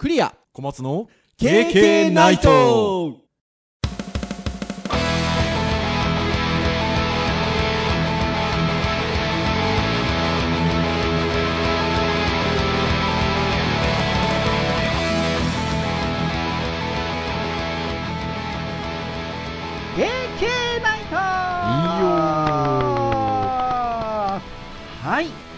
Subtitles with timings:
[0.00, 0.34] クリア。
[0.54, 3.18] 小松の KK ナイト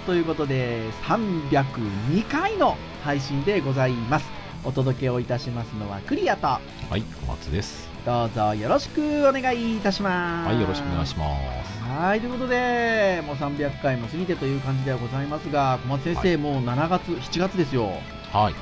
[0.06, 4.26] ということで302回の配信でございます。
[4.64, 6.60] お届けをいたしますのはクリアとは
[6.96, 7.88] い小松です。
[8.06, 10.48] どうぞよろしくお願いいたします。
[10.48, 11.26] はいよろしくお願いしま
[11.64, 11.82] す。
[11.82, 16.36] はいということでもう300回も過ぎてという感じではございますが小松先生、はい。
[16.36, 17.90] もう7月7月ですよ。
[18.32, 18.54] はい。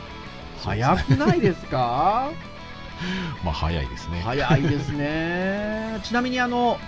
[0.63, 2.31] 早くないですか？
[3.45, 4.21] まあ早いですね。
[4.25, 5.99] 早いですね。
[6.05, 6.79] ちなみにあの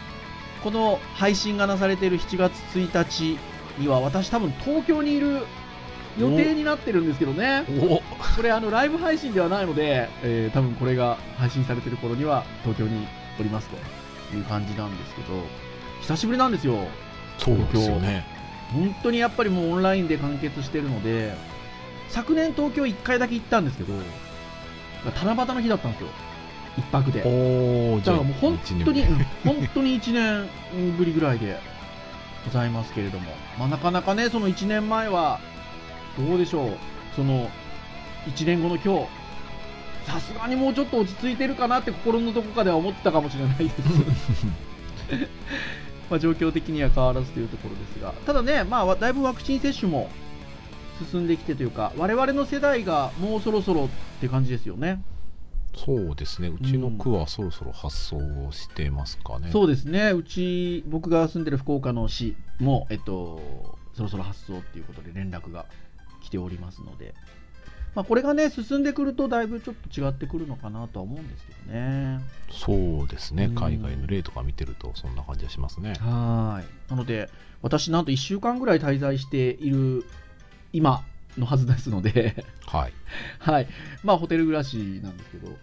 [0.62, 3.38] この配信がなされている7月1日
[3.78, 5.46] には私多分東京にいる
[6.18, 7.64] 予定になってるんですけどね。
[7.80, 7.96] お。
[8.36, 13.06] これあのライブ配信ではないので、えー多分これが配信されてる頃には東京に
[13.40, 13.76] おりますと
[14.36, 15.28] いう感じなんですけど
[16.00, 16.86] 久しぶりなんですよ。
[17.38, 18.24] そうですよね。
[18.72, 21.34] 本当にやっぱりもうオンラインで完結してるので
[22.08, 23.92] 昨年東京1回だけ行ったんですけど
[25.04, 26.08] 七夕の日だったんですよ。
[26.78, 27.18] 一泊で。
[27.18, 29.04] だからもう本当に、
[29.44, 31.58] 本当に1年ぶりぐらいで
[32.44, 35.40] ございますけれども、まあ、なかなかね、その1年前は、
[36.18, 36.76] どうでしょう、
[37.14, 37.50] その
[38.26, 39.22] 1年後の今日、
[40.04, 43.76] さすがにもうちょっと落ち着いてるかなって心のどこかでは思ってたかもしれないです。
[46.10, 50.10] まあ状況的には変わらずというところですが、ただね、まあ、だいぶワクチン接種も
[51.10, 53.88] 進んできてというか、我々の世代がもうそろそろっ
[54.20, 55.02] て感じですよね。
[55.74, 56.48] そうですね。
[56.48, 65.66] うちの区はそろそろ発送をしてますかね、そうですね、うち、僕が住んでる福岡の市も、えっと、そろそろ発送っていうことで連絡が
[66.22, 67.14] 来ておりますので、
[67.94, 72.20] まあ、これがね、進んでくると、だいぶちょっと違ってくるのかなとは思うんですけどね。
[72.50, 73.46] そうですね。
[73.46, 73.54] うん。
[73.54, 75.94] 海外の例とか見てるとそんな感じがしますね。
[76.00, 76.90] はい。
[76.90, 77.28] なので、
[77.60, 80.06] 私、なんと1週間ぐらい滞在している
[80.72, 81.04] 今
[81.38, 82.92] のはずですので、はい。
[83.38, 83.68] はい。
[84.02, 85.56] まあ、ホテル暮らしなんですけど、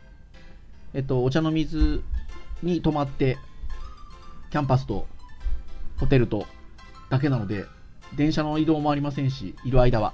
[0.94, 2.04] えっと、お茶の水
[2.64, 3.38] に泊まって、
[4.52, 5.08] キャンパスと
[5.98, 6.48] ホテルと
[7.10, 7.66] だけなので、
[8.16, 10.14] 電車の移動もありませんし、いる間は。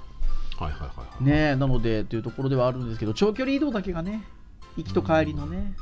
[0.58, 4.22] はいはいはいはいねえ、なので、というところではあるんですけど、長距離移動だけがね、
[4.76, 5.74] 行きと帰りのね、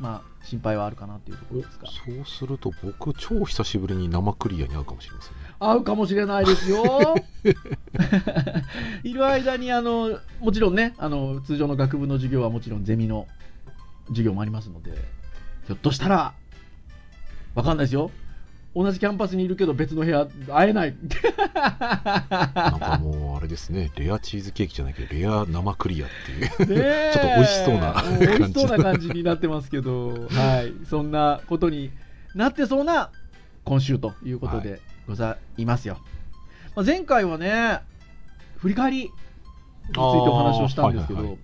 [0.00, 1.88] まあ、心配はあるかなっていうところですが。
[1.88, 7.14] そうすると僕超久しぶりに生クリアに会うかもしれませんね合うかもしれないですよ。
[9.04, 13.28] いる間にあのもちろんねあの通常の学部の授業はもちろんゼミの
[14.08, 14.92] 授業もありますので
[15.66, 16.34] ひょっとしたら
[17.54, 18.10] わかんないですよ
[18.74, 20.96] 同じキャンパスにいるけど別の部屋会えない。
[21.54, 23.92] なんかもうあれですね。
[23.96, 26.48] レアチーズケーキじゃないけどレア生クリアっていう。
[26.48, 31.90] ちょっと美味しそうなもう美味しそうな感じ感じになってますけど、はい、そんなことに
[32.34, 33.10] なってそうな
[33.64, 35.98] 今週ということでございますよ。
[36.76, 37.80] まあ、前回はね、
[38.56, 39.10] 振り返りにつ
[39.90, 41.38] いてお話をしたんですけど、はいはいは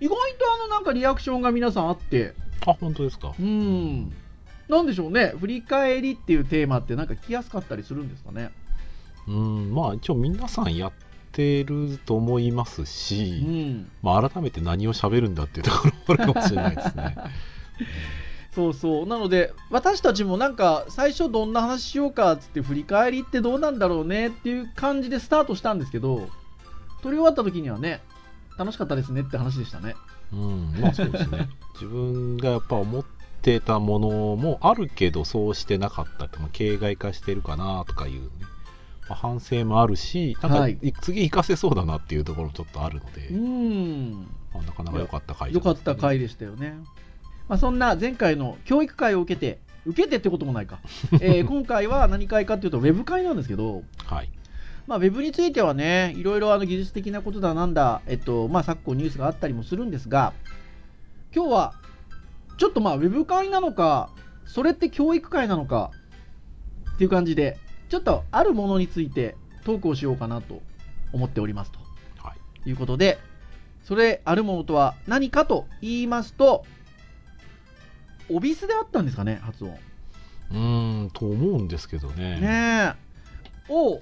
[0.00, 0.04] い。
[0.04, 0.20] 意外と
[0.54, 2.34] あのなんかリアクションが皆さんあって、
[2.66, 3.34] あ本当ですか？
[3.38, 4.12] うん、
[4.68, 8.50] なんでしょうね、振り返りっていうテーマってなんか聞きやすかったりするんですかね。
[9.28, 10.92] うんまあ一応皆さんやっ
[11.32, 17.16] てると思いますうし、ん、まあ、改めて何を喋るんだっていうところもあるかもしれないですね
[18.54, 19.06] そうそう。
[19.06, 26.30] なので、私たちもなんか、最初どんな話しようかっつって、振り返りってどうなんだろうねっていう感じでスタートしたんですけど、
[27.02, 28.00] 撮り終わった時にはね、
[28.56, 29.94] 楽しかったですねって話でしたね。
[30.32, 33.04] うんまあそうですね自分がやっぱ思っ
[33.46, 38.28] てたものもあるけどそうしてなかったって、まあ、形骸化してるかなとかいう、ね
[39.08, 44.26] まあ、反省もあるしなんか、はい次活かせそうだなっていうところもちょっとあるので、うん。
[44.52, 46.74] まあ、なかなか良かった回じよかった回でしたよね。
[47.48, 50.80] まあ、そんな前回の教育会を受けて、受けてってこともないか。
[51.22, 54.28] えー今回は何会かっていうと、ウェブ会なんですけど、はい
[54.88, 60.32] まあ、ウェブについてはね、いろいろあの技術的なことだなんだ、えっと、まあ、昨今ニュースがあったりもするんですが、
[61.32, 61.74] 今日は、
[62.56, 64.10] ちょっとまあ、ウェブ会なのか、
[64.46, 65.90] それって教育会なのか、
[66.94, 67.58] っていう感じで、
[67.88, 70.60] ちょっとあるものについてトークをしようかなと
[71.12, 71.78] 思っておりますと
[72.18, 73.18] はいいうことで、
[73.84, 76.64] それあるものとは何かと言いますと、
[78.30, 79.78] オビスであったんですかね、発音。
[80.50, 82.94] うーんと思うんですけどねねえ。
[83.68, 84.00] O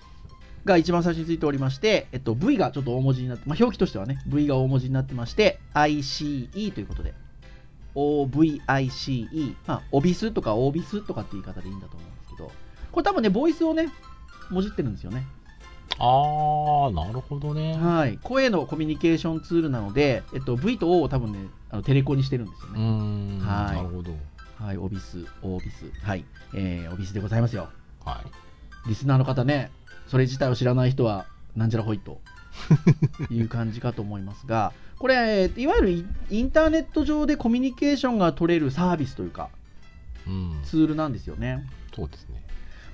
[0.65, 7.15] が一番最初についておりまして、えっと、V がちょっと大文字になって、まあ、表記としてはね、V が大文字になってまして、ICE ということで、
[7.95, 12.51] OVICE、まあ、オビスとかオービスとかって言い方でいいんだと思うんですけど、
[12.93, 13.89] これ多分ね、ボイスをね、
[14.51, 15.25] もじってるんですよね。
[15.99, 17.77] ああなるほどね。
[17.77, 21.39] はい、声のコミュニケーションツールなので、えっと、V と O を多分ね
[21.71, 23.77] あのテレコにしてるんですようーね、んはい。
[23.77, 24.13] なるほど。
[24.59, 25.91] はいオビスオビス。
[26.03, 26.25] はい、
[26.55, 27.69] えー、オビスでございますよ。
[28.05, 28.89] はい。
[28.89, 29.71] リスナーの方ね
[30.09, 31.27] それ自体を知らない人は
[31.57, 32.21] なんじゃらほいと
[33.31, 39.51] いう感じかと思いますがこれいわゆるイインターネット上でコミュニケーションが取れるサービスというか
[40.27, 40.61] うん。
[40.65, 41.65] ツールなんですよね。
[41.95, 42.43] そうですね。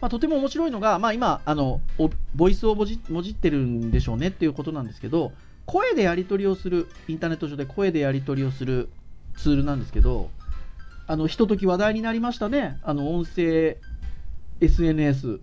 [0.01, 5.33] まあ、とても面白いのが、まあ、今あのお、ボイスをもじもじってるんでしょうねっていうことなんですけど、
[5.67, 8.89] 声でやり取りをする、インターネット上で声でやり取りをする
[9.37, 10.31] ツールなんですけど、
[11.07, 13.77] あのひととき話題になりましたね、あの音声
[14.61, 15.41] SNS、ク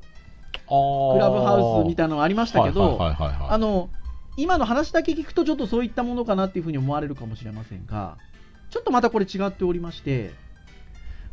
[0.69, 3.89] あラブハウスみいたいなのありましたけど、あの
[4.37, 8.17] 今の話だけ聞くと、ちょっとそういったものかなっていうふうに思われるかもしれませんが、
[8.69, 10.31] ちょっとまたこれ違っておりまして、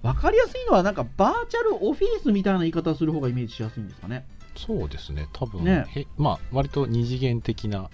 [0.02, 4.26] 分かりやすいのは、なんかバーチャルオフィスみたいな言い方をする方がイメージしやすいんですかね。
[4.56, 5.28] そうですね。
[5.32, 5.86] 多分ね。
[5.88, 7.90] へまあ割と二次元的な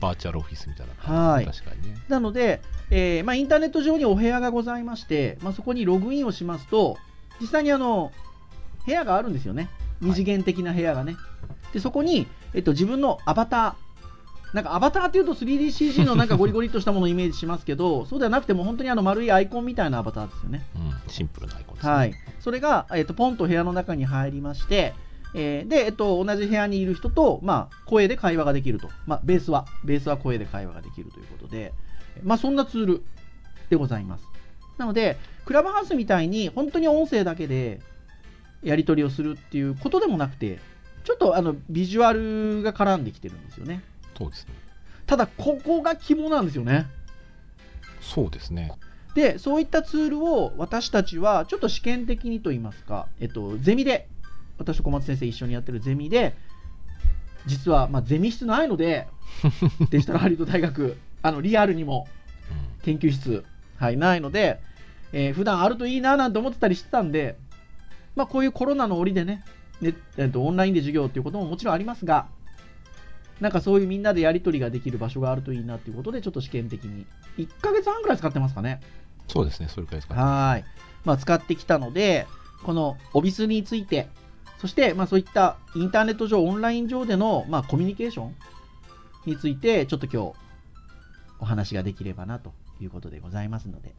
[0.00, 1.56] バーチャルオフィスみたいな感じ、はい。
[1.56, 1.98] 確かにね。
[2.08, 6.96] なので、えーまあ、インターネット上にお部屋がございまして、まあ、そこにログインをしますと、
[7.40, 8.12] 実際にあの
[8.86, 9.68] 部屋があるんですよね、
[10.00, 11.16] 二次元的な部屋がね。
[11.72, 13.74] でそこに、えっと、自分のアバター、
[14.52, 20.64] なんかアバターっていうと 3DCG の なんかゴリゴリっとしたものをイメージしますけど、そうではなくても本当にあの丸いアイコンみたいなアバターですよね。
[20.76, 24.94] うん、シンプルなアイコンですね、はい、それが、えっと、ポンと部屋の中に入りまして、
[25.34, 31.72] えーで、えっと、同じ部屋にいる人と、まあ、声で会話ができると、まあ、ベースは、ベースは声で会話ができるということで、
[32.24, 33.02] まあ、そんなツール
[33.68, 34.24] でございます。
[34.78, 37.80] なので、クラブハウスみたいに、本当に音声だけで
[38.62, 40.58] やり取りをするっていうことでもなくて、
[41.04, 43.82] ちょっとあのビジュアルが絡んできてるんですよね。
[44.20, 44.54] そうですね。
[45.06, 46.86] ただ、ここが肝なんですよね。
[48.00, 48.72] そうですね。
[49.14, 54.08] で、そういったツールを私たちはちょっと試験的にといいますか、えっと、ゼミで、
[54.58, 56.34] 私と小松先生一緒にやってるゼミで、
[57.46, 59.08] 実は、まあ、ゼミ室ないので、
[59.90, 62.06] デジタルハリウッド大学、あのリアルにも
[62.80, 63.44] う研究室、
[63.78, 64.60] はい、ないので、
[65.12, 67.36] えー普段あるといいななんて思ってたりしてたんで、
[68.14, 69.44] まあ、こういうコロナの折でね、
[69.80, 72.28] ねえっと、オンラインで授業っていうことももちろんありますが、
[73.40, 77.06] なんかそういうみんなでやり取りができる場所があるといいなっていうことで、ちょっと試験的に、
[77.38, 78.72] 1ヶ月半くらい使ってますかね。
[78.74, 78.80] ん
[79.28, 80.64] そうですねそれくらいですかねはい。
[81.04, 82.26] まあ、使ってきたので、
[82.62, 84.08] このオビスについて、
[84.58, 88.34] そして、まあ、そういったインターネット上、オンライン上での、まあ、コミュニケーション
[89.24, 90.38] について、ちょっと今日、
[91.38, 93.94] お話ができればなということでございますので、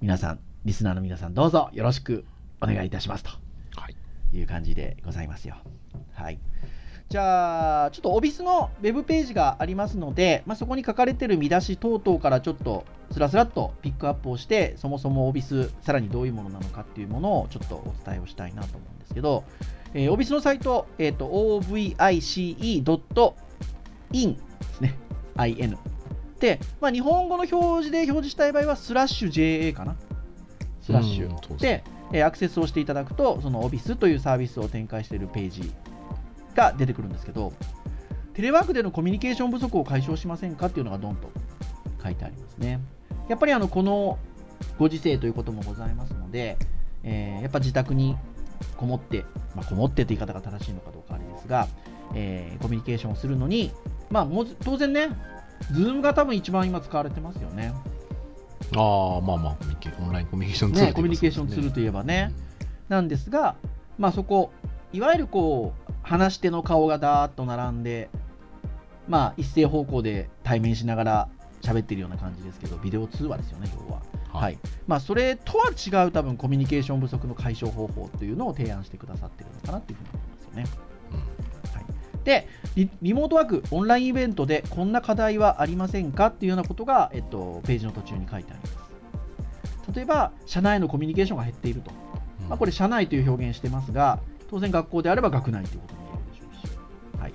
[0.00, 2.24] 皆さん、リスナーの皆さん、どうぞよろしく
[2.60, 3.30] お願いいたしますと
[3.76, 3.96] はい
[4.32, 5.56] いう感じでございますよ。
[6.14, 6.38] はい。
[7.14, 19.44] じゃあ、ちょっとオビスのウェブページがありますので、まあ、そこに書かれている見出し等々からちょっとスラスラっとピックアップをして、そもそもオビス、さらにどういうものなのかっていうものをちょっとお伝えをしたいなと思うんですけど、
[19.94, 24.40] えー、オビスのサイト、えっ、と、ovice.in で
[24.74, 24.98] すね。
[25.46, 25.78] in。
[26.40, 29.94] で、まあ、日本語の表示で表示したい場合は、スラッシュ JA かな。
[30.82, 31.56] スラッシュ。
[31.58, 35.72] でえーアクセスをしていただくと、そのオビスというサービスを展開しているページ
[36.54, 37.52] が出てくるんですけど、
[38.34, 41.30] テレワークでのコミュニケーション不足を解消しませんかっていうのがドンと
[42.02, 42.80] 書いてありますね。
[43.28, 44.18] やっぱりあのこの
[44.78, 46.58] ご時世ということもございますので、
[47.02, 48.16] えーやっぱ自宅に
[48.76, 49.24] こもって、
[49.54, 51.68] まあ、こもってって言い方が正しいのかどうかあれですが、
[52.14, 53.72] えーコミュニケーションをするのに、
[54.10, 55.10] まあ、もう当然ね、
[55.72, 57.72] Zoom が多分一番今使われてますよね。
[58.76, 62.32] ああまあまあコミュニケオンラインコミュニケーションツールね、コミュニケーションツールといえばね。
[62.88, 63.56] なんですが、
[63.98, 64.50] まあ、そこ、
[64.92, 68.08] いわゆるこう話し手の顔がだーっと並んで、
[69.08, 71.28] まあ、一斉方向で対面しながら
[71.62, 74.02] 喋ってるような感じですけど、ビデオ通話ですよね、要は。
[74.28, 80.64] ははいいまあ、それとは違う多分コミュニケーション不足の解消方法というのを提案してくださってるのかなというふうに思いますよね。
[81.12, 81.44] うん
[82.24, 89.92] でリ、リモートワーク、オンラインイベントでこんな課題はありませんかっていうようなことが、えっと、ページの途中に書いてあります。
[89.94, 91.90] 例えば、社内のコミュニケーションが減っていると。
[92.40, 94.20] うんまあ、これ、社内という表現してますが、
[94.50, 97.32] 当然学校であれば学内ということに言えるでしょうし、はい、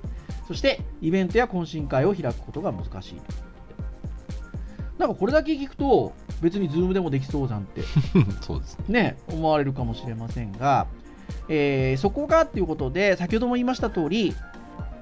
[0.47, 3.49] そして、イベントや懇親会を開くことが難しいと。
[4.99, 7.81] なんかこれだけ聞くと、別に Zoom でもできそうじゃんって。
[8.41, 9.01] そうですね。
[9.03, 10.87] ね、思われるかもしれませんが、
[11.47, 14.35] えーそこがっていうことで、先ほども言いました通り、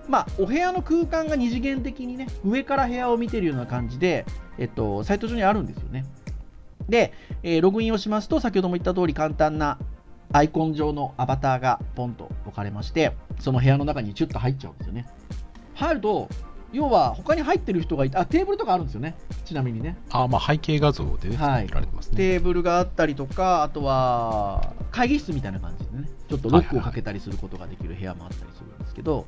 [0.08, 4.26] まあ、お部屋の空間が二次元的にね、上から部屋を見てるような感じで、
[4.58, 6.06] えっと、サイト上にあるんですよね。
[6.88, 7.12] で、
[7.44, 9.80] えーログインをしますと、先ほども言った通り、簡単な
[10.32, 15.08] アイコン上のアバターがポンと置かれまして、その部屋の中にチュッと入っちゃうんですよね。
[15.74, 16.30] 入ると、
[16.74, 19.16] 要は他に入ってる人がいて、あ、テーブルとかあるんですよね。
[19.46, 19.98] ちなみにね。
[20.10, 29.26] ああまあ背景画像でねはい作られてますねテーブルがあったりとか、あとは会議室みたいな感じでね、ちょっとロックをかけたりすることができる部屋もあったりするんですけど、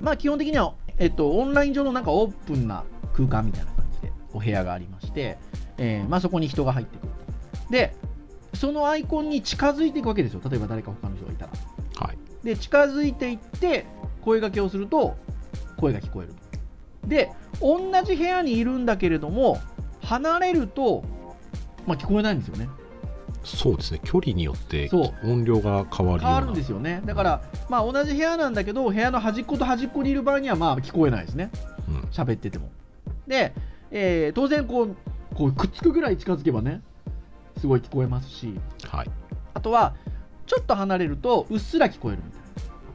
[0.00, 5.38] まあ基本的には、えっと、オンライン上のなんかオープンな空間みたいな感じでお部屋がありまして、
[5.78, 7.12] えーまあ、そこに人が入ってくる
[7.66, 7.72] と。
[7.72, 7.94] で、
[8.54, 10.40] そのアイコンに近づいていくわけですよ。
[10.48, 11.52] 例えば誰か他の人がいたら。
[12.06, 12.18] はい。
[12.44, 13.86] で、近づいていって、
[14.22, 15.16] 声掛けをすると、
[15.76, 16.34] 声が聞こえる
[17.02, 17.08] と。
[17.08, 17.30] で、
[17.60, 19.58] 同じ部屋にいるんだけれども、
[20.02, 21.04] 離れると、
[21.86, 22.68] まあ、聞こえないんですよね。
[23.42, 24.00] そうですね。
[24.04, 24.90] 距離によって
[25.24, 26.22] 音量が変わる。
[26.22, 27.02] 変わるんですよね。
[27.06, 31.50] だから、まあ、同じ部屋なんだけど、部屋の端っこと端っこにいる場合には、まあ、聞こえないですね。
[31.88, 32.00] うん。
[32.10, 32.70] 喋ってても。
[33.26, 33.54] で、
[33.90, 34.96] えー当然こう、
[35.34, 36.82] こうくっつくぐらい近づけばね、
[37.60, 39.10] すごい聞こえますし、はい。
[39.54, 39.94] あとは、
[40.46, 42.46] ちょっと離れると、うっすら聞こえるみたいな、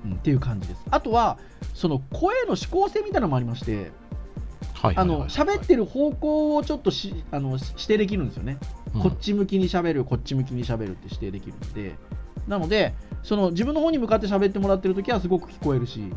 [0.06, 0.84] うんっていう感じです。
[0.90, 1.38] あとは、
[1.74, 3.92] その声の指向性みたいなのもありまして、
[4.74, 4.96] はい。
[4.98, 8.58] あの喋ってる方向をちょっとしあのし指定できるんですよね。
[8.96, 11.96] うんこっち向きに喋る、こっち向きに喋るって指定できるので、
[12.48, 12.94] なので、
[13.24, 16.14] その自分の方に向かって喋ってもらってるときはすごく聞こえるし、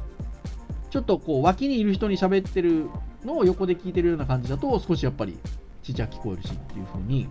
[0.91, 2.89] ちょっとこう脇にいる人に喋ってる
[3.25, 5.39] のを横で聞いてるような感じだと、少しやっぱり
[5.83, 7.29] ちっちゃく聞こえるしっていう風に、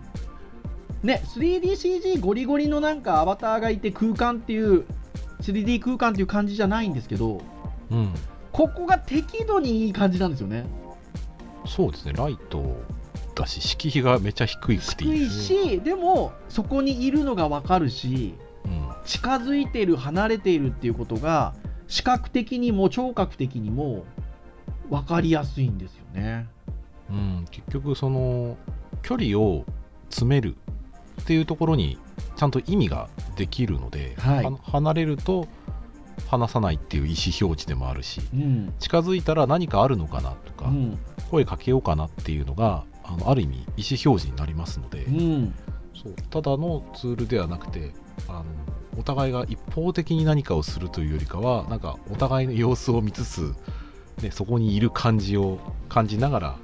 [1.02, 4.84] ね、3DCG ゴリゴリのなんかアバターがいて空間っていう、
[5.42, 7.40] 3D 空間っていう感じじゃないんですけど、
[7.90, 8.14] うん。
[8.52, 10.66] ここが適度にいい感じなんですよね。
[11.66, 12.12] そうですね。
[12.14, 12.76] ライト
[13.34, 15.70] だし、敷居がめちゃ低いくてい低いいですね。
[15.76, 18.88] し、でもそこにいるのがわかるし、うん。
[19.04, 21.54] 近づいている離れているっていうことが
[21.86, 24.04] 視覚的にも聴覚的にも
[24.90, 26.48] 分かりやすいんですよね。
[27.10, 28.56] うん、結局その
[29.02, 29.64] 距離を
[30.10, 30.56] 詰める
[31.28, 31.98] っていうところに
[32.36, 34.44] ちゃんと意味ができるので、はい。
[34.46, 35.46] は離れると
[36.26, 38.72] 話さないっていう意思表示でもあるしうん。
[38.78, 40.98] 近づいたら何かあるのかなとか、うん。
[41.30, 43.66] 声かけようかなっていうのがあのある意味意思
[44.06, 45.54] 表示になりますので、うん。
[46.02, 46.14] そう。
[46.30, 47.92] ただのツールではなくて
[48.26, 48.44] あの
[48.98, 53.54] お互いが一方的に何かをするというよりかはなんかお互いの様子を見つつ、
[54.22, 55.58] ね、そこにいる感じを
[55.90, 56.58] 感じながら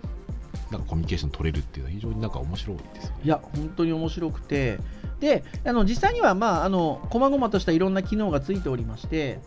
[0.71, 3.21] なんかコミュニケーション取れるっていうのは非常になんか面白いですよね。
[3.25, 4.79] いや本当に面白くて
[5.21, 9.41] であの実際にはまああの細々としたいろんな機能がついておりまして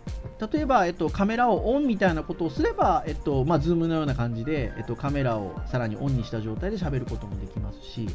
[0.51, 8.07] 例えば、えっと、カメラをオンみたいなことをすれば、えっとまあ、ズームのような感じで、えっと、カメラをさらにオンにした状態で喋ることもできますし、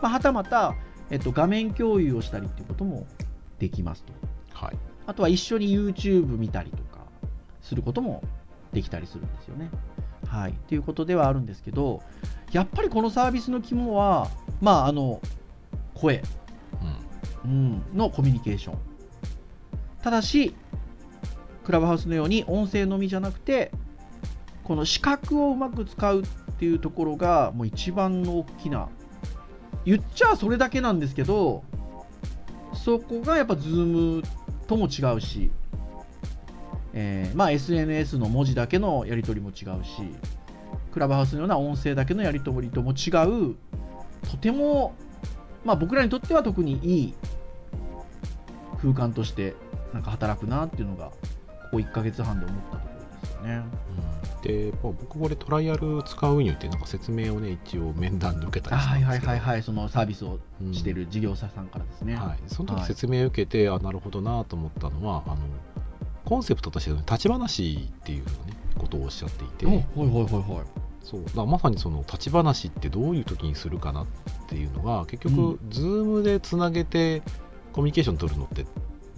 [0.00, 0.74] まあ、はたまた、
[1.10, 3.06] えっと、画面共有をしたりっていうことも
[3.58, 4.12] できますと。
[4.52, 7.04] はい、あとは一緒に YouTube 見たりとか
[7.62, 8.22] することも
[8.72, 9.70] できたりするんですよね。
[10.30, 10.54] はい。
[10.68, 12.02] ということではあるんですけど、
[12.52, 14.28] やっぱりこのサービスの肝は、
[14.60, 15.20] まあ、あの、
[15.94, 16.22] 声、
[17.44, 18.78] うんうん、のコミュニケーション。
[20.02, 20.54] ただし、
[21.64, 23.72] クラブハウスのように音声のみじゃなくて、
[24.62, 26.24] この視覚をうまく使うっ
[26.58, 28.88] ていうところが、もう一番の大きな、
[29.84, 31.64] 言っちゃそれだけなんですけど、
[32.72, 34.24] そこがやっぱ Zoom
[34.68, 35.50] とも違うし、
[36.92, 40.02] えーまあ、SNS の文字だけのやり取りも違うし、
[40.92, 43.10] クラブハウスのような音声だけのやり取りとも違
[43.50, 43.56] う、
[44.30, 44.94] とても、
[45.64, 47.14] まあ、僕らにとっては特にいい
[48.80, 49.54] 空間として
[49.92, 51.16] なんか働くなっていうのが、こ
[51.72, 53.64] こ1ヶ月半で思ったところですよね。
[54.42, 62.16] で、まあ僕これトライアル使うによってなんか説明をね一応面談で受けたりしたはいんですけど、はいはいはい、そのサービスをうんしてる事業者さんからですね。
[62.16, 62.82] はい、そのはい。
[62.84, 65.36] 時説明を受けて、あなるほどなと思ったのはあの
[66.30, 70.64] コンセプトとしての立ち話っていうの、ね、ことをおっしゃっていて、おはいはいはいはい。
[71.02, 74.06] そうだまさにその立ち話ってどういう時にするかなっ
[74.46, 77.22] ていうのが結う局、ズームでつなげて
[77.72, 78.64] コミュニケーション取るのって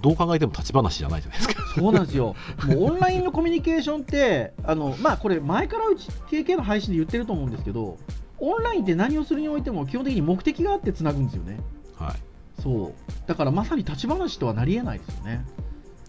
[0.01, 1.63] どう考えても立ち話じゃないじゃないですか。
[1.75, 2.35] そうなんですよ。
[2.67, 7.99] もうオンラインのコミュニケーションって、 あのまあ、これ、前からうち KK の配信で言ってると思うんですけど、
[8.39, 11.61] オンラインって何をするにおいても基本的に目的があってつなぐんですよね。
[11.95, 12.93] はい、そう。
[13.27, 15.45] だからまさに立ち話とはなり得ないですよね。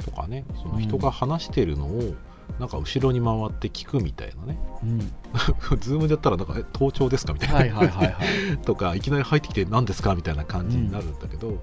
[0.04, 2.16] とかねその人が話してるのを
[2.60, 5.00] なんか後ろに回って聞くみたいなねうん。
[5.80, 8.58] ズームでやったらなんかえ盗聴ですかみたいな、はいはいはいはい。
[8.64, 11.58] とかいきなり入ってきて何ですかみたいな感じになるんだけど、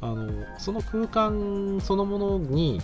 [0.00, 2.80] あのその空間そのものに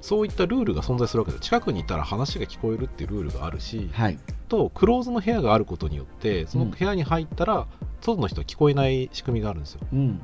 [0.00, 4.18] そういったルールが存在するわけで近くにいたら話が聞こえるっていうルールがあるしはい。
[4.48, 7.66] とクローズの部屋があることによってそのうん部屋に入ったら
[8.00, 10.20] 外の人は聞こえない仕組みがあるんですようん。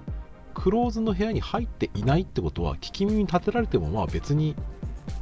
[0.58, 4.56] クローズの部屋に入っていないってことは聞き耳に立てられてもまあ別に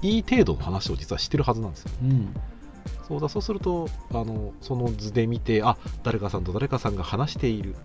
[0.03, 2.35] いい程度の話を実はしてるはずなんですようん。
[3.09, 7.77] そうだそうするとあのその図で見てあ誰かさんと誰かさんが話している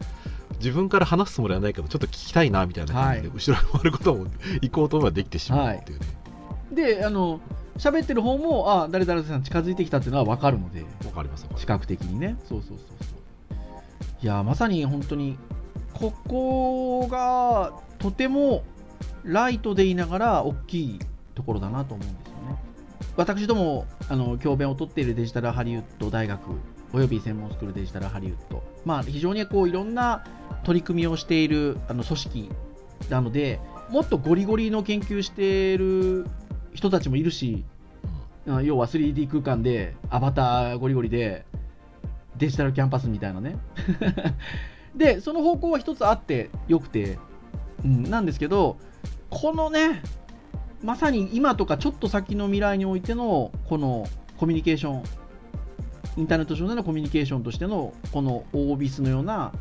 [0.58, 4.26] 自分から話すつもりはないけどちょっと聞きたいなみたいな感じで、はい後ろに回ることも
[4.62, 6.22] 行こうと思えばできてしまうっていうね
[6.72, 7.42] で、あの、
[7.78, 12.38] 喋ってる方も、あ、誰々さん近づいてきたっていうのは分かるので、わ、かります視覚的にね。
[12.48, 13.16] そうそうそうそ
[13.56, 13.58] う。
[14.22, 15.38] いや、まさに本当に、
[16.02, 18.64] ここがとても
[19.24, 21.00] ライトでいながら大きい
[21.36, 22.58] ところだなと思うんですよね。
[23.18, 26.40] 私どもあの教鞭を取っているデジタルハリウッド大学
[26.94, 30.26] および専門スクールデジタルハリウッド、まあ、非常にこういろんな
[30.64, 32.50] 取り組みをしているあの組織
[33.10, 36.26] なのでもっとゴリゴリの研究している
[36.74, 37.64] 人たちもいるし
[38.48, 41.46] あ要は 3D 空間でアバターゴリゴリで
[42.38, 43.58] デジタルキャンパスみたいなね
[44.96, 47.18] でその方向は一つあってよくて、
[47.84, 48.78] うん、なんですけど
[49.30, 50.04] このね
[50.84, 54.08] まさに今とかちょっと先の未来においてのこの
[54.38, 55.04] コミュニケーション
[56.18, 59.54] インターネット上でのコミュニケーションとしてのこのオービスのような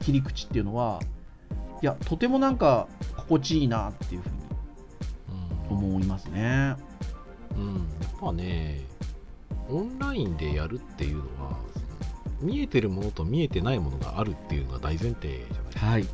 [0.00, 1.00] 切り口っていうのは
[1.82, 4.34] いやとてもなんか心地いいなっていうふうに
[5.70, 6.76] 思いますね。
[7.56, 8.84] うん、やっぱね
[9.68, 11.58] オンラインでやるっていうのは
[12.40, 15.86] 見えてるものと見えてないものがあるっていうのが大前提じゃないですか。
[15.86, 16.04] はい、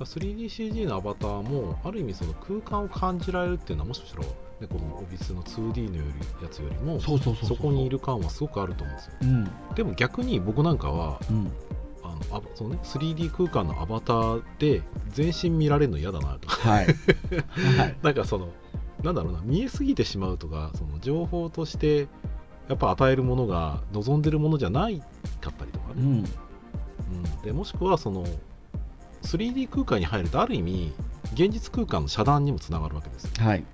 [0.00, 4.30] 3DCG のアバターもある意味その空間を感じられるっていうのはもしかしたら、ね、
[4.68, 6.02] このオビスの 2D のよ
[6.38, 9.12] りやつよりもそうそうそうそこにいる感はすごくあると思うんですよ。
[9.22, 9.50] うん。
[9.74, 11.52] でも逆に僕なんかはうん。
[12.02, 16.70] あのあその、ね、3D 空間のアバターで全身見られるの嫌だなとか。
[16.70, 16.86] はい、
[17.76, 18.48] はい、なんかその
[19.02, 22.08] なんだろうな見えすぎてしまうとかその情報として
[22.68, 25.00] やっぱ与えるものが望んでるものじゃない
[25.40, 26.04] かったりとかね、うん。
[26.04, 26.24] うん、
[27.42, 28.26] でもしくはその
[29.22, 30.92] 3D 空間に入るとある意味
[31.32, 33.24] 現実空間の遮断にもつながるわけです。
[33.24, 33.64] よはい。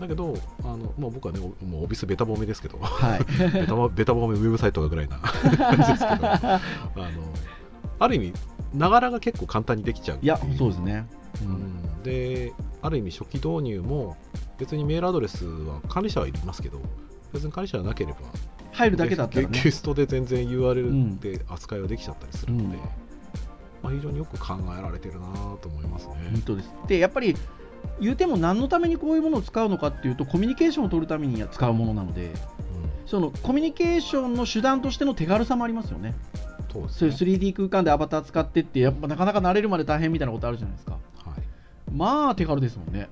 [0.00, 2.78] だけどあの、まあ、僕はねおもうオビスベタ褒めですけど。
[2.78, 3.18] はい。
[3.52, 5.18] ベタ褒ベタ褒めウェブサイトがぐらいな。
[5.18, 6.26] 感じですけど。
[6.26, 6.60] あ
[6.96, 7.32] の
[8.00, 8.32] ある意味
[8.74, 11.06] ながらが結構簡単にできちゃういやそうですね、
[11.42, 11.54] う、うん。
[11.54, 14.16] ん、である意味初期導入も
[14.58, 16.80] 別にメールアドレスは管理者はいりますけど
[17.32, 18.18] 別に管理者がなければ
[18.72, 19.50] 入るだけだったらね。
[19.52, 22.72] ゲゲストで全然 URL で扱いはできちゃったりするので、うん。
[23.82, 25.26] まあ、非常によく考えられてるな
[25.60, 26.14] と思いますね。
[26.32, 26.70] 本当です。
[26.86, 27.36] でやっぱり
[28.00, 32.32] 言うても何のためにこういうものを使うのかっていうとコミュニケーションを取るために使うものなので
[33.06, 36.14] そのコミュニケーションの手段としての手軽さもありますよね。
[36.72, 40.92] そうですそういうね 3D 空間でアバター使ってってやっぱなかなか慣れるまで大変みたいなことあるじゃないですか。
[40.92, 40.98] は
[41.36, 41.90] い。
[41.90, 43.08] まあ手軽ですもんね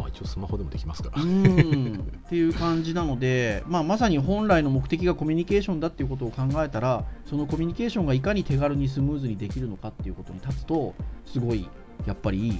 [0.00, 1.22] まあ、一応スマホでもできますから。
[1.22, 1.94] うん
[2.26, 10.94] っていう感じなので、まあ、まさに本来の目的がコミュニケーションだっていうことを考えたらそのコミュニケーションがいかに手軽にスムーズにできるのかっていうことに立つと
[11.26, 11.68] すごい
[12.06, 12.58] やっぱりいい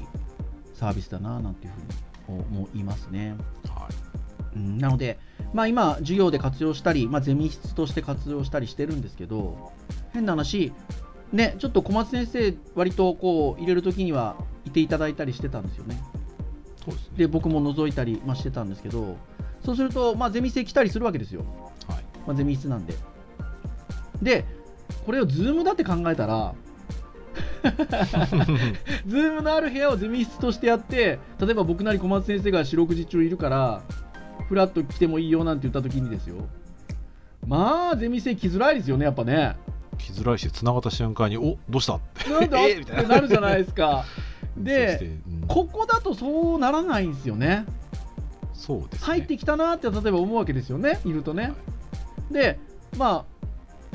[0.74, 1.72] サービスだななんていう
[2.26, 3.34] ふうに思いますね。
[3.68, 4.10] はい
[4.56, 5.18] うんなので、
[5.52, 9.70] まあ、今、授業で活用したり、まあ、ゼミ室として活用したりしてるんですけど、
[10.12, 10.72] 変な話、
[11.32, 16.02] ね、ちょっと小松先生、割とこう入れるときにはいていただいたりしてたんですよね。
[17.16, 19.16] で僕も覗いたり、まあ、してたんですけど、
[19.64, 21.44] そうすると、まあ、ゼミ生来たりするわけですよ、
[21.88, 22.04] はい。
[22.26, 22.94] まあ、ゼミ室なんで。
[24.22, 24.44] で、
[25.06, 26.54] これをズームだって考えたら、
[29.06, 33.82] ズームのある部屋をゼミ室としてやって、例えば僕なり小松先生が四六時中いるから、
[34.48, 36.36] フラッと来てもいいよなんて言った時にですよ。
[37.46, 39.56] まあ、ゼミ生来づらいですよね、やっぱね。
[39.98, 41.96] 来づらいし、繋がった瞬間に、おどうした？
[41.96, 42.30] って。
[42.30, 42.60] なんだ？
[42.66, 42.72] え？
[42.74, 44.04] ーみたいなってなるじゃないですか。
[44.56, 47.66] でうんここだとそうならないんですよね。
[48.52, 49.06] そうですね。
[49.06, 51.54] 入ってきたなって例えば思うわけですよね、いるとね。
[52.30, 52.58] で、
[52.96, 53.24] ま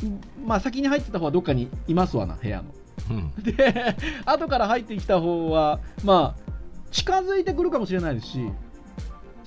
[0.01, 2.65] あ、んまあ、先に入ってた方はどっかにいますわな、部屋の。
[3.11, 3.43] うん。
[3.43, 6.51] で、後から入ってきた方は、まあ、
[6.91, 8.51] 近づいてくるかもしれないですし、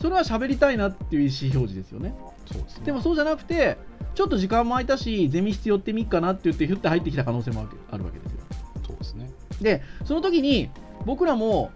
[0.00, 2.14] それは喋りたいなっていう意思表示ですよね。
[2.46, 2.86] そうですね。
[2.86, 3.76] でもそうじゃなくて、
[4.14, 8.38] ちょっと時間も空いたし、ゼミ必要ってみっかなって言って、ひゅって入ってきた可能性もあるあるわけですよ。
[8.86, 9.30] そうですね。
[9.60, 10.70] で、その時に、
[11.08, 11.70] 僕らも、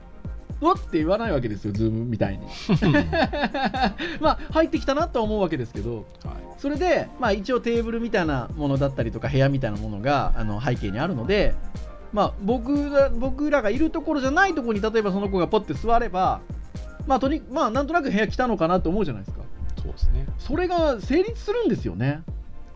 [0.60, 2.46] うわって言わないわけですよ、ズームみたいに。
[4.20, 6.04] まあ、入ってきたなとは思うわけですけど、はい。
[6.58, 11.54] それで、まあ、一応テーブルみたいなものだったりとか部屋みたいなものがあの背景にあるので、
[12.12, 16.42] まあ、僕ら僕らがいるところじゃないところに例えばその子がポッて座れば、
[17.06, 19.42] まあとにまあ、なんとなく部屋来たのかなと思うじゃないですか
[19.82, 20.26] そうですね。
[20.38, 22.22] それが成立するんですよね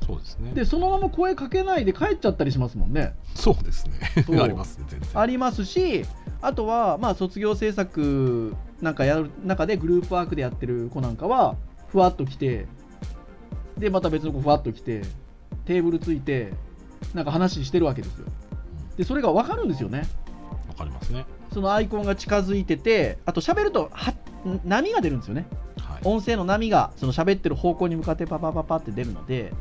[0.07, 0.53] そうですね。
[0.55, 4.01] でそのまま声かけないで帰っちゃったりしますもんねそうですね。
[4.40, 5.11] ありますね、全然。
[5.14, 6.05] ありますし
[6.42, 11.57] あとは、まあ、卒業制作なんかやる中でグループワークでやってる子なんかは
[11.88, 12.66] ふわっと来て
[13.79, 15.03] でまた別の子ふわっと来て
[15.64, 16.53] テーブルついて
[17.14, 18.27] なんか話してるわけですよ
[18.96, 20.07] でそれが分かるんですよね
[20.68, 21.25] わかりますね。
[21.53, 24.14] そのアイコンが近づいててあと喋るとは
[24.64, 25.46] 波が出るんですよね
[25.81, 26.01] はい。
[26.05, 29.53] 音声の波がその喋ってる方向に向かってパパパパって出るので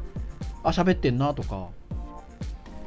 [0.63, 1.69] あ喋ってんなとか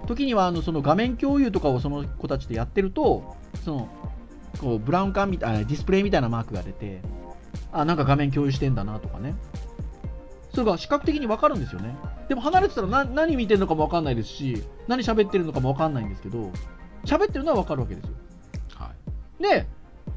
[0.09, 3.88] 時にはあのその画面共有とかをその子たちでやってるとその
[4.59, 7.03] こうブラウン管みたいなディスプレイみたいなマークが出て
[7.73, 9.35] あなんか画面共有してんだなとかね。
[10.51, 11.94] それが視覚的に分かるんですよね。
[12.29, 16.51] でも離れてたら何何見てるのかも分かんないですし何喋ってるのかも分かんないんですけど
[17.05, 18.11] 喋ってるのは分かるわけですよ。
[18.75, 18.90] は
[19.38, 19.42] い。
[19.42, 19.66] で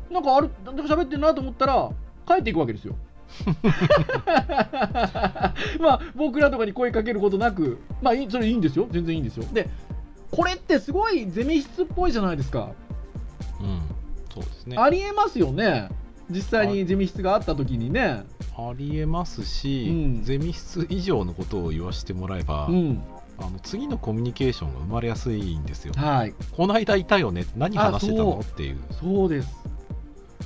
[0.09, 1.89] なんかあるなんか喋ってるなと思ったら
[2.25, 2.95] 帰っていくわけですよ
[5.79, 8.87] まあ僕らとかに声かけることなくまあいいそれいいんですよ。
[8.91, 9.45] 全然いいんですよ。
[9.51, 9.69] で
[10.31, 12.71] これってすごいゼミ室っぽいじゃないですか。
[13.59, 13.81] うん。
[14.33, 14.77] そうですね。
[14.77, 15.89] ありえますよね。
[16.29, 18.23] 実際にゼミ室があった時にね。
[18.57, 20.23] ありえますし、うん。
[20.23, 23.01] ゼミ室以上のことを言わせてもらえば、うん。
[23.37, 25.93] あの次のコミュニケーションが生まれやすいんですよ。
[25.95, 26.33] はい。
[26.55, 27.45] この間いたよね。
[27.57, 28.39] 何話してたの？
[28.41, 28.79] っていう。
[29.01, 29.49] そうです。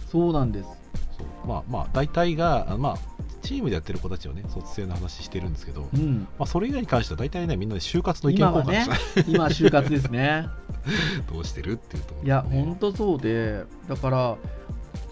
[0.10, 0.70] そうなんです
[1.18, 1.48] そう。
[1.48, 2.98] まあまあ大体があまあ
[3.42, 6.28] チームでやってる子たちはね卒生の話してるんですけど、うん。
[6.38, 10.48] まあ、それ以外に関しては大体ねみんなで就活の意見今は交換ねですね今就活ですね。
[11.32, 14.38] どうしてるっていうところ、いや本当そうでだから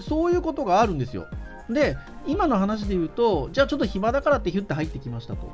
[0.01, 1.27] そういうことがあるんですよ。
[1.69, 5.49] で今の話で言うとじゃあちょっと暇だからってヒュッて入ってきましたと。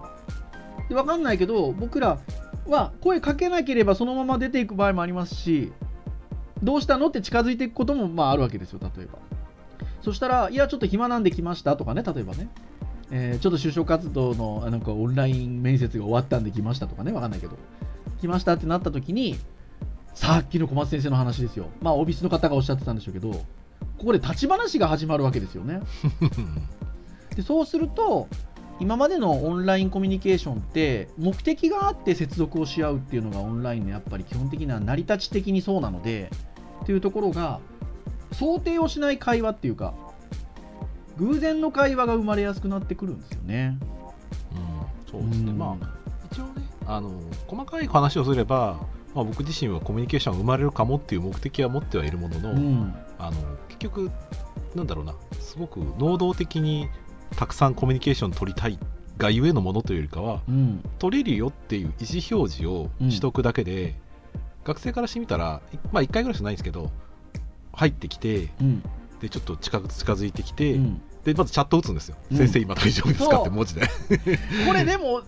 [0.89, 2.19] で分かんないけど僕ら
[2.67, 5.71] は声かけなければそのまま出ていく場合もありますし
[6.63, 9.19] どうしたのって近づいていくこともまああるわけですよ例えば
[10.01, 12.49] そしたらいやちょっと暇なんで来ましたとかね例えばね
[13.11, 17.57] えーちょっと就職活動のあなんかオンライン面接が終わったんで来ましたとかね分かんないけど
[18.21, 19.37] 来ましたってなった時に
[20.19, 21.69] さっきの小松先生の話ですよ。
[21.81, 23.45] まあ、オビスの方がおっしゃってたんでしょうけど、こ
[24.07, 25.79] こで立ち話が始まるわけですよね。
[27.37, 28.27] でそうすると、
[28.81, 36.31] 今までのオンラインコミュニケーションって、目的があって接続をし合うっていうのがオンラインのやっぱり基本的な成り立ち的にそうなので、
[36.83, 37.61] っていうところが、
[38.31, 39.93] 想定をしない会話っていうか、
[41.17, 43.77] 偶然の会話が生まれやすくなってくるんですよね。
[44.53, 45.99] うん、そうですね、うんまあ
[46.31, 47.11] 一応ねあの
[47.47, 48.79] 細かい話をすれば、
[49.13, 52.95] まあ、僕自身はコミュニケーションが生まれるかもっていう目的は持ってはいるものの、うん。
[53.19, 53.37] あの
[53.67, 54.11] 結局
[54.75, 56.87] なんだろうなすごく能動的に
[57.35, 58.79] たくさんコミュニケーション取りたい
[59.17, 60.83] がゆえのものというよりかはうん。
[60.99, 63.95] 取れるよっていう意思表示をしとくだけで、
[64.63, 66.91] 学生からしてみたらいまあ1回ぐらいしかないんですけど
[67.79, 68.83] 入ってきてうん。
[69.21, 71.01] でちょっと近づ近づいてきて、うん。
[71.25, 72.37] でまずチャット打つんですよ、うん。
[72.37, 73.81] 先生今大丈夫ですかって文字で。
[74.65, 75.21] これでも、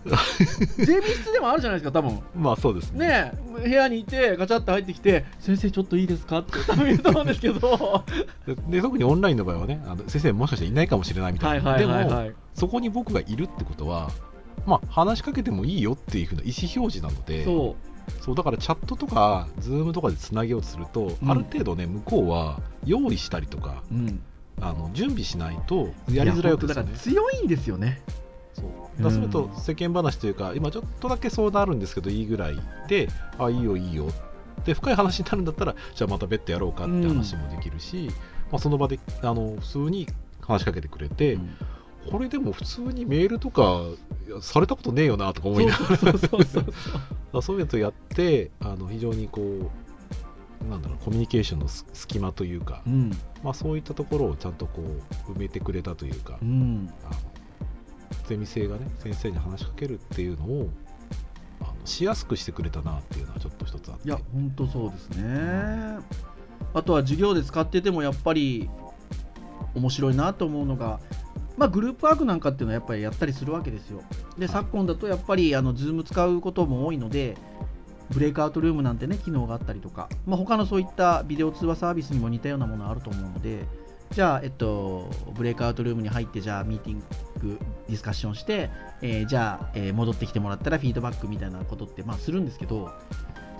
[0.78, 2.18] ゼミ室でもあるじゃないですか、多分。
[2.34, 3.06] まあそうですね。
[3.06, 6.52] ねえ部屋にいてガチャって入ってきて先生ちょっといいですかって。
[6.66, 8.04] 多分言うと思うんですけど。
[8.46, 14.10] でで特にオンラインの場合はねあの先生もしかしていないかもしれないみたいな、でもそこに僕がいるってことは
[14.66, 17.76] まあ話しかけてもいいよっていうふうな意思表示なのでそ
[18.20, 21.30] そうだからチャットとかズームとかでつなげようとすると、うん。
[21.30, 24.22] ある程度ね向こうは用意したりとかう、うん、
[24.60, 26.74] あの準備しないとやりづらいわけですよね。
[26.74, 28.02] や本当だから強いんですよね。
[28.54, 28.64] そう。
[28.96, 34.06] だからすると世間話というか今ちょっとだけ相談あるんですけどいいぐらいであいいよいいよ。
[34.64, 38.10] で深い話になるんだったらじゃあまた別途やろうかって話もできるし、
[38.50, 40.06] まあ、その場であの普通に
[40.40, 41.56] 話しかけてくれて、うん
[42.10, 43.82] これでも普通にメールとか
[44.40, 47.42] されたことねえよなとか思いながら。
[47.42, 53.10] そういうのやってあの非常にこうなんだろうコミュニケーションのす隙間というか、うん。
[53.42, 54.82] まあ、そういったところをちゃんとこ
[55.28, 56.92] う埋めてくれたというか、うん。
[57.04, 57.16] あの
[58.26, 60.70] ゼミ生がね先生に話しかけるっていうのを
[61.60, 64.08] あのしやすくしてくれたなっていうのはちょっと一つあって。
[64.08, 65.98] いや本当そうですね。
[66.74, 68.70] あとは授業で使っててもやっぱり
[69.74, 71.00] 面白いなと思うのが
[71.56, 74.02] まあ、グループワークなんかっていうのはやっぱりやったりするわけですよ。
[74.38, 77.36] で、昨今だとやっぱりあの Zoom 使うことも多いので、
[78.10, 83.66] ブレイクアウトルームなんてね、機能があったりとか、まあ、他のそういったビデオ通話サービスにも似たようなものあると思うので、
[84.10, 87.02] じゃあ、えっと、ブレイクアウトルームに入って、じゃあ、ミーティン
[87.40, 92.90] グ、ディスカッションして、えーじゃあ、えー戻ってきてもらったらフィードバックみたいなことって、まあ、するんですけど、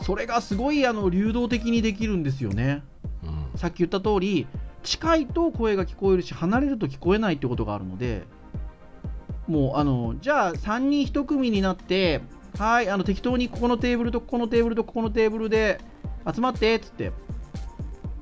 [0.03, 2.83] それがすごいあの流動的にできるんですよね。
[3.25, 4.47] うんさっき言った通り、
[4.83, 8.25] 近いと声が聞こえるし、離れると聞こえないってことがあるので、
[9.47, 12.23] もう、あの、じゃあ、3人1組になって、
[12.59, 15.81] はい、あの、適当にここのテーブルとここのテーブルとここのテーブルで
[16.33, 17.13] 集まって、つって。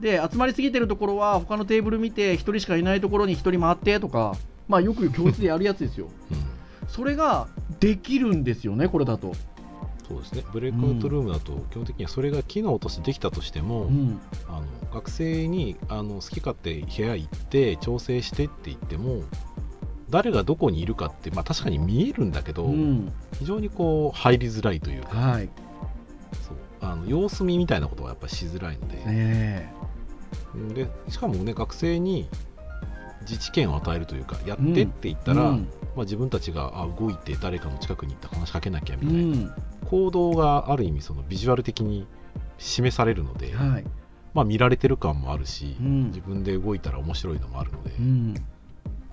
[0.00, 4.34] で、集まりすぎてるところは、他のテーブル見て、1人しかいないところに1人回ってとか、
[4.68, 6.08] まあ、よく教室でやるやつですよ。
[6.30, 6.50] うん
[6.90, 7.46] それが
[7.78, 9.32] できるんですよね、これだと。
[10.10, 10.44] そうですね。
[10.52, 14.20] ブレイクアウトルームだと基本的にはそれが機能としてできたとしても、うん。
[14.48, 19.22] あの学生にあの好き勝手部屋行って調整してって言っても
[20.08, 23.12] 誰がどこにいるかって、まあ、確かに見えるんだけど、うん。
[23.38, 25.16] 非常にこう入りづらいというか。
[25.16, 25.48] はい。
[26.42, 26.56] そう。
[26.80, 29.72] あの様子見みたいなことはやっぱりしづらいので,、ね
[30.74, 32.28] でしかもね学生に
[33.20, 35.68] 自治権を与えるというかやってって言ったら、うん。
[35.96, 39.69] まあ、自分たちがあ動いて誰かの近くに行って話しかけなきゃみうたいな、ん。
[39.90, 42.06] 行動がある意味そのビジュアル的に
[42.58, 43.84] 示されるので、はい。
[44.32, 48.34] まあ、見られてる感もあるし、うん自分で動いたら面白いのもあるので、まうん。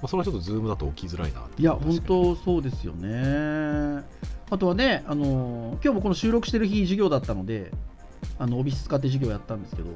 [0.04, 4.06] あ、それはちょっとズームだと起きづらいないや、本当そうですよね。
[4.52, 7.72] あとはね、あの今日もこの収録してる日、授業だったので、
[8.38, 9.90] あのオフィス使って授業やったんですけど、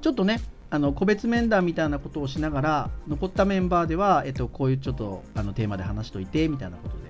[0.00, 7.02] ちょっとね、あの個別面談みたいなことをしながら残ったメンバーでは、えっと、こういうちょっとあのテーマで話しといてみたいなことで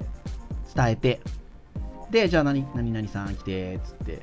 [0.74, 1.20] 伝えて
[2.10, 4.22] でじゃあ何何々さん来てっつって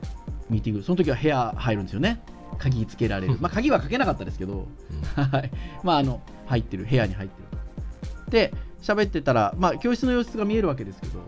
[0.49, 0.83] ミーティング。
[0.83, 2.21] その時は部屋入るんですよね。
[2.57, 3.37] 鍵つけられる。
[3.41, 4.67] まあ鍵はかけなかったですけど。
[5.15, 5.51] はい。
[5.83, 6.85] まああの入ってる。
[6.85, 7.47] 部屋に入ってる。
[8.29, 11.21] で喋ってたらまあ教室の様子が見えるわけですけど。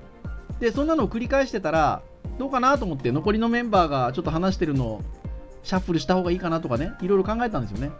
[0.59, 2.01] でそんなのを繰り返してたら
[2.37, 5.01] どうかなと思って残りのメンバーがちょっと話してるのを
[5.63, 7.91] シャッフルした方がいいかなとかねいろいろ考えたんですよね。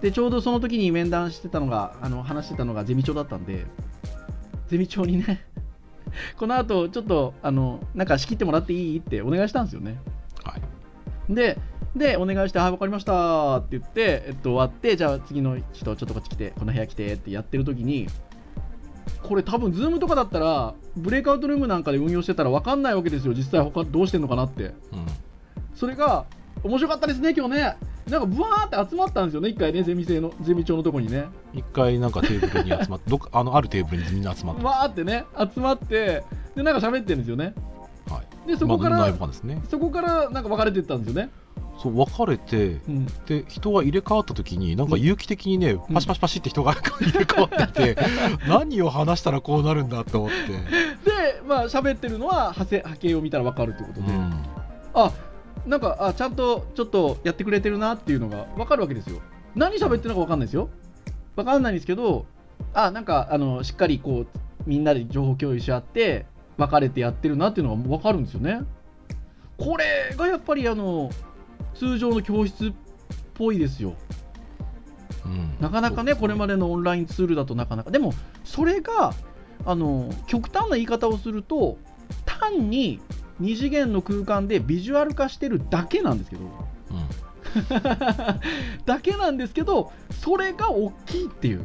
[0.00, 3.66] でちょうどその時に面談してたのがあの話してたのがゼミ長だったんで
[4.68, 5.44] ゼミ長にね
[6.36, 8.98] この後ちょっとあのなんか仕切ってもらっていい？
[8.98, 9.98] ってお願いしたんですよね。
[10.44, 11.34] はい。
[11.34, 11.58] で
[11.96, 18.06] でお願いして「はい分かりました」って言って、えっと、終わってじゃあ次の人ちょっとこっち来てこの部屋来てってやってる時に
[19.22, 23.34] これ多分ズームとかだったらブレイクアウトルームなんかで運用してたら分かんないわけですよ。
[23.34, 24.64] 実際他どうしてんのかなって。
[24.64, 24.74] うん。
[25.74, 26.24] それが
[26.62, 27.76] 面白かったですね今日ね
[28.10, 31.26] なんかブワーって集まったんですよね一回ねゼミ生のゼミ長のとこにね。
[31.52, 34.62] 一回なんかテーブルに集まって どあのあるテーブルにみんな集まって。
[34.62, 37.54] まわーってね集まってでなんか喋ってるんですよね。
[38.06, 39.62] す、はい、でそこから、まあ、ね。
[39.68, 41.30] そこからなんか分かれていったんですよね、
[41.78, 45.78] そう分かれてうん、で人が入れ替わった時になんか有機的にね、ん。
[45.94, 47.96] パシパシパシって人が入れ替わってて、
[48.48, 54.32] 何を話したらこうなるんだと思って、でまあ喋ってるのは波形波形を見たら分かるってことで、うん。
[54.94, 55.12] あ
[55.66, 59.20] なんかあちゃんとちょっとやってくれてるなっていうのが分かるわけですよ。
[59.54, 60.68] 何喋ってるのか分かんないですよ。
[61.36, 62.26] 分かんないんですけど
[62.74, 64.26] あなんかあのしっかりこう
[64.66, 68.62] みんなで情報共有し合って分かれてやってるなっていうのが分かるんですよね。
[69.56, 71.10] これがやっぱりあの
[71.74, 72.72] 通常の教室っ
[73.34, 73.94] ぽいですよ。
[75.24, 75.56] うん。
[75.60, 76.14] なかなかね。
[76.14, 77.90] これまでのオンラインツールだとなかなか。
[77.90, 78.12] でも
[78.44, 79.14] それが
[79.64, 81.78] あの極端な言い方をすると
[82.24, 83.00] 単に
[83.40, 86.42] 二次元の空間でビジュアル化してるだけなんですけど。
[86.42, 86.48] うん。
[88.84, 91.64] だけなんですけどそれが大きいっていう。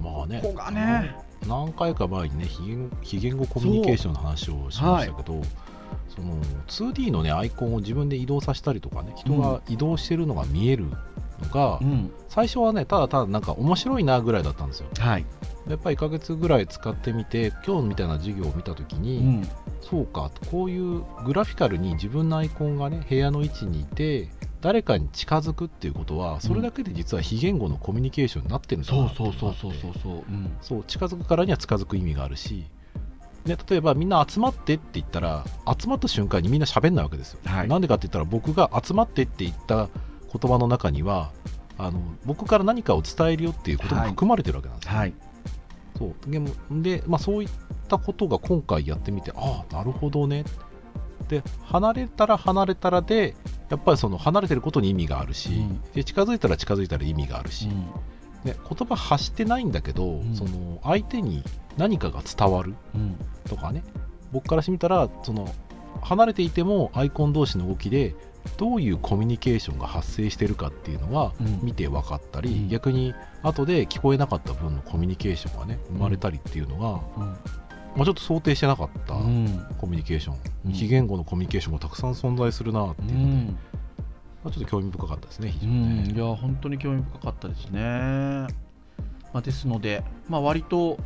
[0.00, 0.40] まあね。
[0.42, 1.16] ここがね。
[1.46, 5.42] 何回か前にね非言非言語コミュニケーションの話をしましたけど、
[6.14, 6.36] その
[6.68, 10.96] 2D のねアイコンを自分で移動させたりとかね人が移動してるのが見えるの
[11.50, 12.12] が、うん。
[12.28, 14.88] 最初はねただただなんか面白いなぐらいだったんですよ。
[14.98, 15.24] はい、
[15.68, 19.48] やっぱり1ヶ月ぐらい使ってみて今日みたいな授業を見た時うに、ん、
[19.80, 24.28] そうかこういうグラフィカルに自分のアイコンがね部屋の位置にいて
[24.60, 29.14] 誰かに近づくっていうことはそれだけで実は非言語のコミュニケーションになってるんだそうなって。
[29.14, 32.66] いそうそうそうそうそう、うん、そう近づくからには近づく意味があるし、
[33.44, 35.44] ね、例えばみんな集まってって言ったら
[35.78, 37.68] 集まった瞬間にみんな喋んないわけですよ、はい。
[37.68, 39.88] なんでかって言ったら僕が集まってって言った
[40.32, 41.32] 言葉の中には
[41.78, 45.14] あの僕から何かを伝えるよっていうことも含まれてるわけなんですよ、はい
[46.00, 46.30] そう。
[46.30, 47.48] でもで、まあ、そういっ
[47.88, 50.44] たことが今回やってみてああなるほどね。
[51.28, 53.36] で離れたら離れたらで
[53.68, 55.82] やっぱりその離れてることに意味があるし、うん。
[55.92, 57.72] で近づいたら近づいたら意味があるし、うん。
[58.44, 60.34] ね、言葉発してないんだけど、ん。
[60.34, 61.44] その相手に
[61.76, 63.16] 何かが伝わるうん。
[63.48, 63.84] とかね。
[64.32, 65.52] 僕からしてみたらその
[66.00, 68.14] 離れていてもアイコン同士の動きで
[68.56, 71.60] どういうコミュニケーションが発生してるかっていうのがうん。
[71.62, 72.68] 見て分かったり、うん。
[72.68, 77.30] 逆に後で聞こえなかった分のコミュニケーションがね生まれたりっていうのが、うん。
[77.96, 79.66] まあ、ちょっと想定してなかったうん。
[79.78, 80.72] コミュニケーション、うん。
[80.72, 83.46] 非言語のコミュニケーションがたくさん存在するなっていううので、ん。
[84.44, 87.80] まあ、ちょっと興味深かったですね非う常にいや本当に興味深かったですね。
[89.32, 90.98] まあ、ですので、まあ、割と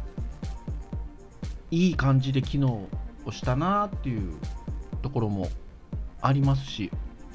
[1.71, 2.87] いい感じで機能
[3.25, 4.35] をしたなっていう
[5.03, 5.49] ところも
[6.21, 6.91] ありますし、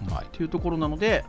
[0.08, 0.26] はい。
[0.26, 1.26] っていうところなので、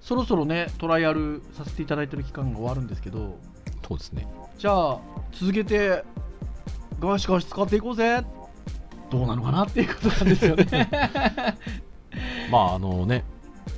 [0.00, 3.38] そろそろね、トライアルさせていただいてる期間が終わるんですけど、
[3.86, 4.26] そうですね。
[4.58, 5.00] じゃあ、
[5.32, 6.04] 続けて、
[7.00, 8.24] ガシガシ使っていこうぜ、
[9.10, 10.88] どうなのかなっていうことなんですよね。
[12.50, 13.24] まああのね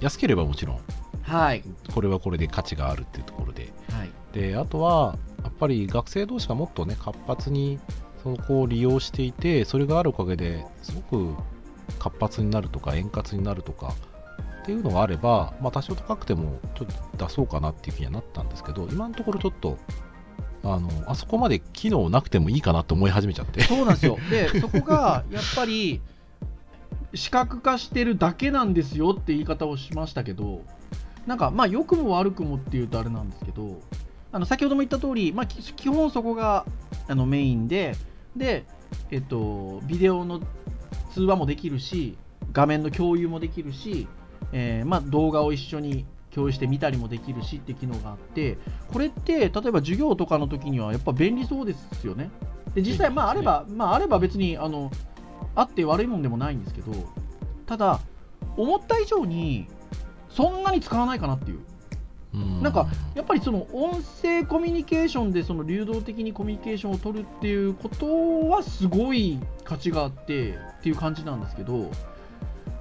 [0.00, 0.80] 安ければもちろん
[1.22, 1.62] はい、
[1.94, 3.72] これはこれで価値があるっていうところで。
[3.92, 7.78] はい、であとはやっぱり学生同士がもっとね活発に
[8.22, 11.36] そこを利用していてそれがあるおかげですごく
[11.98, 13.94] 活発になるとか円滑になるとか
[14.62, 19.78] っていうのがあれば、まあ、多少高くてもちょっと出そうかなっていうふうにはなったんですけど今のところちょっと
[20.62, 24.18] あのあそこまで機能なくてもいいかなって思い始めちゃってそうなんですよ。
[24.30, 26.00] で、そこがやっぱり
[27.14, 30.62] 視覚化してるだけなんですよって言い方をしましたけど、
[31.26, 33.80] なんかまあ良くも悪くもっていうとあれなんですけど、
[34.32, 36.66] あの先ほども言った通り、まあき基本そこが
[37.08, 37.96] あのメインで、
[38.36, 38.64] で、
[39.10, 40.40] えっとビデオの
[41.10, 42.16] 通話もできるし、
[42.52, 44.08] 画面の共有もできるし、
[44.52, 48.58] えーまあ動画を一緒に共有して見たりもできるしって機能があって、
[48.92, 52.30] これって例えば授業とかの時にはやっぱ便利そうですよね。
[52.74, 54.90] で実際まああれば、まああれば別にあの
[55.54, 56.92] あって悪いもんでもないんですけど、
[57.66, 58.00] ただ
[58.56, 59.66] 思った以上に
[60.28, 61.60] そんなに使わないかなっていう。
[62.34, 62.62] うん。
[62.62, 71.90] なんかやっぱりその音声コミュニケーションでその流動的にコミュニケーションを取るっていうことはすごい価値があってっていう感じなんですけど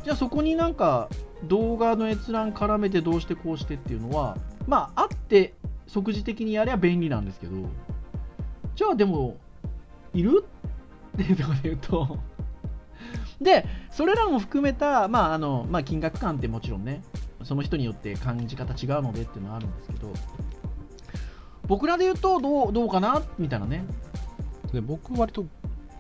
[0.04, 1.10] じゃあそこになんか
[1.44, 5.54] 動画の閲覧絡めてどうしてこうしてっていうのはまああって
[5.88, 7.56] 即時的にやれば便利なんですけど
[8.76, 9.38] じゃあでも
[10.14, 10.46] いる
[11.16, 12.18] っていうとこで言うと
[13.42, 17.02] でそれらも含めた、まああのまあ、金額感ってもちろんね
[17.43, 20.13] その人によって感じ方違うのでっていうのはあるんですけど
[21.67, 23.86] 僕らで言うとどうどうかなみたいなね、
[24.73, 25.45] で僕割と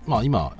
[0.07, 0.55] まあ今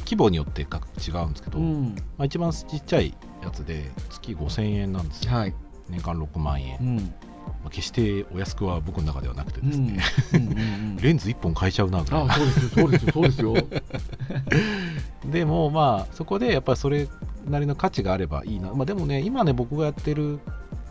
[0.00, 1.94] 規模によってか違うんですけど、うん。
[2.18, 5.54] まあ、一番ちっちゃいやつで月5000円なんですよ、はい。
[5.88, 7.14] 年間6万円、まうん。
[7.66, 10.00] あ、決してお安くは僕の中ではなくてですね、
[11.00, 12.28] レンズ1本買えちゃうなぐらい。
[12.28, 13.54] あそうですよそうですよそうですよ。
[15.32, 17.08] でもまあそこでやっぱりそれ
[17.48, 20.40] なりの価値があればいいな、まあ、でもね今ね僕がやってる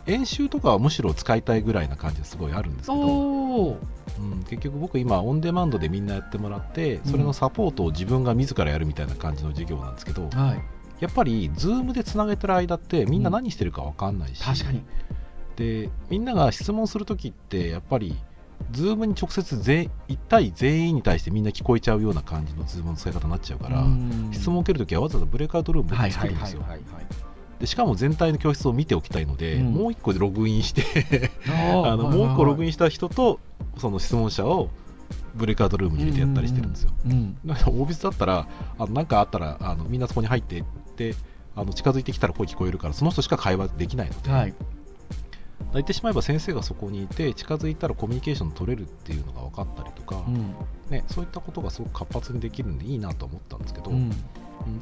[0.06, 10.62] 演習とかはむしろ使いたいぐらいな感じがすごいあるんですけど、うん、結局僕今オンデマンドでみんなやってもらってそれのサポートを自分が自らやるみたいな感じの授業なんですけど、はい。
[11.00, 14.82] やっぱり Zoom でつなげてる間ってみんな何してるか分かんないし、確かに。
[15.56, 18.16] でみんなが質問するときってやっぱり
[18.72, 24.30] Zoom に直接全1対全員に対してみんな聞こえちゃうような感じの Zoom の使い方になっちゃうから、うん。
[24.32, 26.64] 質問を受けるときはわざわざブレイクアウトルーム僕はいはい作るんですよ。
[27.60, 29.72] でしかも全体の教室を見ておきたいので、うん。
[29.72, 30.82] もう1個でログインして
[31.46, 33.40] はいあのもう1個ログインンした人と
[33.78, 34.70] その質問者を
[35.34, 38.46] ブレイクアウトルームに入れてやったりしてるんですよ、うんだからオービスだったら
[38.78, 40.64] あのなんかあったらあのみんなそこに入っていっ
[40.96, 41.14] て
[41.54, 44.54] あの近づいてきたら声聞こえるからその人しか会話できないので、はい
[45.74, 50.54] 言ってしまえば先生がそこにいて近づいたらコミュニケーション取れるっていうのが分かったりとか、うん。
[50.90, 53.96] ね、そういったことがすごく活発にできるんでいいなと思ったんですけど、うん。
[53.96, 54.12] うん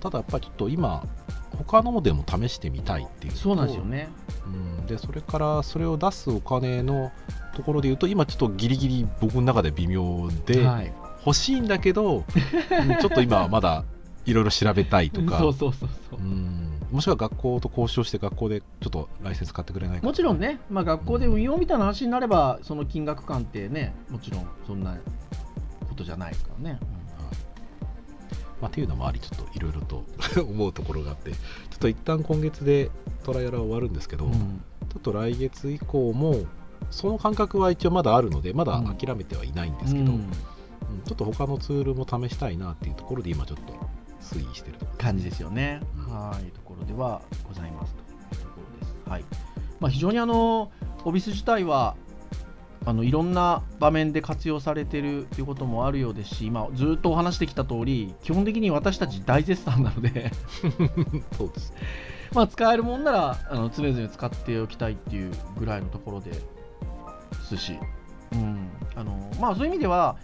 [0.01, 1.07] ただやっぱりちょっと今
[1.57, 4.11] 他のでも試してみたいっていうそうなんですよね。
[4.47, 7.13] うん、でそれからそれを出すお金の
[7.55, 10.93] ところで言うと今ちょっとギリギリ僕の中で微妙で、はい。
[11.25, 13.85] 欲しいんだけどうんちょっと今はまだ
[14.25, 15.39] いろいろ調べたいとか。
[15.41, 16.21] そうそうそうそう。
[16.21, 16.60] うん
[16.91, 24.97] もしくは学校と交渉して学校でちょっとライセンス買ってくれないかもちろんね、まあ、学校で運用みたいな話になれば、その金額感ってね、もちろんそんな
[25.89, 26.81] ことじゃないからね。
[28.61, 30.05] まあ、っていうのもありちょっといろいろと
[30.43, 31.33] 思うところがあって。
[31.33, 31.37] ちょ
[31.77, 32.91] っと一旦今月で
[33.25, 34.63] トライアルは終わるんですけど、うん。
[34.93, 36.37] ちょっと来月以降も
[36.91, 40.19] その感覚は一応まだあるのでまだ諦めてはいないんですけど、うん。
[40.19, 40.31] うん。
[41.07, 43.73] ちょっと他のツールも試したいなっていうところで今ちょっと
[44.21, 45.81] 推移してるところ感じですよね。
[45.97, 46.13] うん。
[46.13, 48.95] はい、ろではございますというところです。
[49.09, 49.25] はい。
[49.81, 50.71] まあ、非常にあの、
[51.05, 51.97] オビス自体は、
[52.87, 60.33] あのいろんな場面で活用されているということもあるようですし、今ずっとお話してきた通り、基本的に私たち大絶賛なので、
[61.37, 61.75] そうです
[62.33, 66.33] まあ使えるもんならあの常々使っておきたいっていうぐらいのところで
[67.45, 67.79] すし、
[68.33, 70.17] うんあのまあ、そういう意味では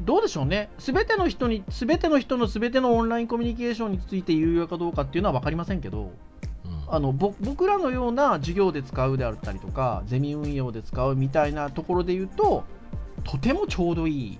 [0.00, 0.70] どうでしょうね。
[0.78, 6.12] 全ての人に全ての人の全てのオンラインコミュニケーションについて有用かどうかっていうのは分かりませんけど
[6.64, 6.94] うん。
[6.94, 12.64] あのぼ僕らのような授業で使うであったりとかゼミ運用で使うみたいなところで言うと
[13.24, 14.38] とてもちょうどいい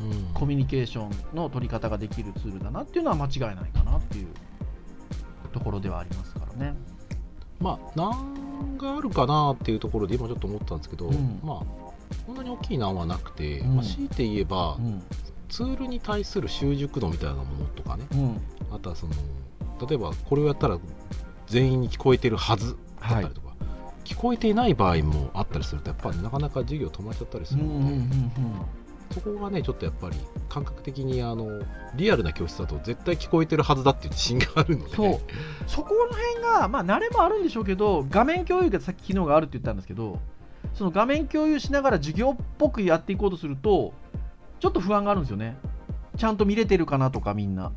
[0.00, 0.34] うん。
[0.34, 4.26] コミュニケーションの取り方ができるツールだなっていうのは間違いないかなっていう
[5.52, 6.74] ところではありますからね。
[7.60, 11.40] まあ難があるかなっていうところで今ちょっと思ったんですけど、うん。
[11.42, 11.85] まあ
[12.26, 13.76] そんなに大きい難はなくて、うん。
[13.76, 15.02] まあ、強いて言えば、うん。
[15.48, 18.06] ツールに対する習熟度みたいなものとかね。
[18.12, 18.40] うん。
[18.74, 19.12] あとはその
[19.88, 20.78] 例えばこれをやったら
[21.46, 23.54] 全員に聞こえてるはずだったりとか、
[24.04, 28.32] 聞こえていない場合もあったりするとやっぱりなかなか授業止まっちゃったりすうんるので、うんうん
[29.14, 30.16] そこがねちょっとやっぱり
[30.48, 31.62] 感覚的にあの
[31.94, 34.96] リアルな教室だと絶対聞こえてるはずだっていう自信があるので。
[34.96, 35.20] そう。
[35.68, 40.18] そこの辺が、まあ、慣れもあるんでしょうけど画面共有がさっき機能があるって言ったんですけど
[40.76, 43.94] その画面共有しながら授業っぽくやっていこうとすると
[44.60, 45.56] ちょっと不安があるんですよね。
[46.16, 47.72] ちゃんと見れてるかなとかみんな。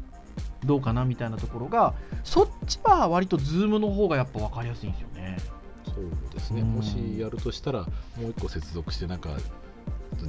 [0.65, 5.37] どうかなみたいなところがそっちは割と Zoom の方がやっぱ分かりやすいんですよね。
[5.85, 6.73] そうですね、うん。
[6.73, 7.79] もしやるとしたら
[8.17, 9.29] もう一個接続してなんか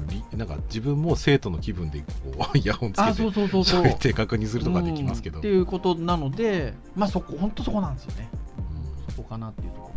[0.09, 2.07] りなんか自分も生徒の気分でこ
[2.55, 3.83] う イヤホンつけてあそうそうそうそう。
[3.83, 5.41] 喋って確認するとかできますけど、うん。
[5.41, 8.29] っていうことなのでまあそこ本当そこなんですよね。
[9.09, 9.15] うん。
[9.15, 9.91] そこかなっていうところ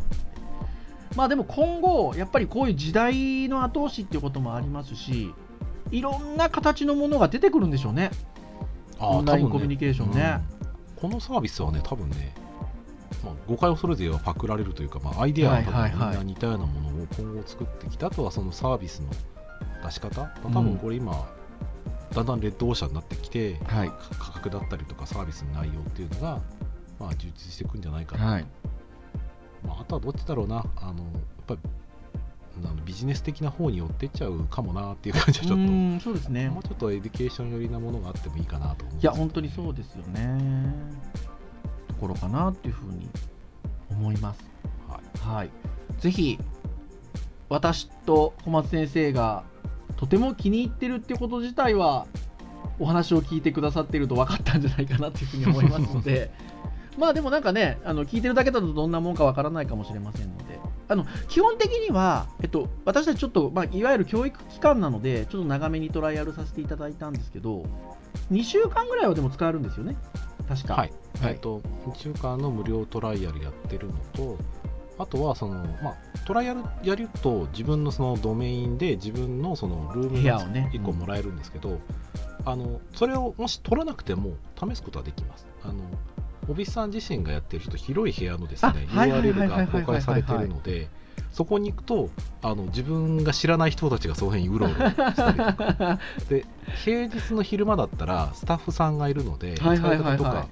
[1.16, 5.34] まあでも今後やっぱりこういう時代の後押しっていうこともありますし
[5.91, 8.11] いろんな形のものが出てくるんでしょうね。
[8.99, 10.39] オンラインコミュニケーションね。
[10.95, 11.09] うん。
[11.09, 12.34] このサービスはね多分ね、
[13.24, 19.09] まあ、誤解を恐れず言えばパクられるというか、まあ、アイデアは多分みんな似たようなものを今後作ってきた、あとはそのサービスの
[19.84, 21.28] 出し方、まあ多分これ今、
[22.16, 23.91] だんだんレッドオーシャンになってきてはい。
[24.20, 26.41] 価格だったりとかサービスの内容っていうのが、
[26.99, 28.45] まあ、充実していくんじゃないかな、はい
[29.66, 30.66] まあ、あとはどっちだろうな。
[30.78, 31.59] あのやっぱり
[32.66, 35.64] あのビジネス的な方に寄ってっちゃうかもなっていう感じはちょっと。
[35.64, 36.49] うんそうですね。
[36.49, 40.74] もうちょっと education 寄りなものがあってもいいかなと思うんいや本当にそうですよね。
[41.88, 43.09] ところかなっていうふうに
[43.89, 44.43] 思います。
[44.88, 45.20] はい。
[45.20, 45.49] はい。
[45.99, 46.39] ぜひ
[47.49, 49.43] 私と小松先生が
[49.95, 52.07] とても気に入ってるってこと自体は
[52.80, 56.32] お話を聞いてくださってると分かったんじゃないかなっていうふうに思いますので
[56.98, 60.60] まあでもなんかねあの聞いてるだけだとどんなもんか分からないかもしれませんので。
[60.89, 67.66] あの基本的には、えっと、私たちちょっと、まあ、いわゆる教育機関なのでちょっと長めにトライアルさせていただいたんですけど
[68.32, 69.96] 2週間ぐらいはでも使えるんですよね。
[70.48, 70.76] 確か。
[70.76, 70.91] はい、
[71.22, 71.32] はい。
[71.32, 74.38] えっと2週間の無料トライアルやってるのと
[75.00, 80.70] あとはその、まあ、トライアルやると自分のそのドメインで自分のそのルームが部屋をね。
[80.74, 81.80] 1個もらえるんですけど、
[82.46, 85.48] あのそれをもし取らなくても試すことはできます。
[85.64, 85.76] あの
[86.48, 90.89] オビスさん自身がやってるちょっと広い部屋のですね URL はいが公開されてるので
[91.32, 92.10] そこに行くと
[92.41, 96.00] あの自分が知らない人たちがその辺にうろうろしたりとか。
[96.30, 96.46] で
[96.84, 100.48] 平日の昼間だったらスタッフさんがいるので使い方とか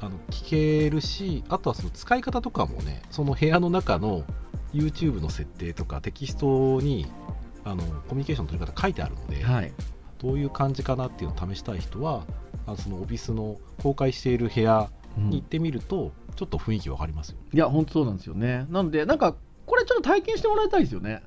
[0.00, 4.24] あの聞けるしあとはその使い方とかもねその部屋の中の
[4.72, 7.06] YouTube の設定とかテキストに
[7.64, 9.72] あのコミュニケーションの取り方書いてあるので、はい
[10.18, 12.24] どういう感じかなっていうのを試したい人は
[12.66, 18.66] あのそのオフィスの公開している部屋うんに行ってみると、ちょっと雰囲気わかりますよいや、本当そうなんですよね。
[18.68, 21.22] なので、なんか、これちょっと体験してもらいたいですよね。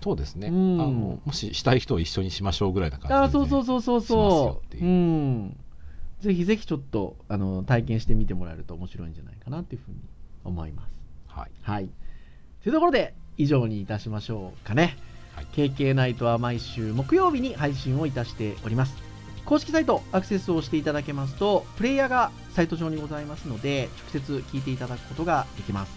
[0.00, 4.76] そうですね、うんあのもししたい人は一緒にしましょうぐらいな感じで、あーそうそうそうそうそう。
[4.76, 5.56] ううん。
[6.20, 9.96] ぜひぜひちょっとあの体験してみてもらえると面白いんじゃないかなっていうふうに
[10.44, 10.92] 思います。
[11.26, 11.90] はいはい。
[12.62, 14.96] というところで、以上にいたしましょうかね。
[15.52, 18.94] KK ナイトは毎週木曜日に配信をいたしております。
[19.44, 25.92] 公式サイトアクセスをしていただけますと、プレイヤーがサイト上にございますので、直接聞いていただくことができます。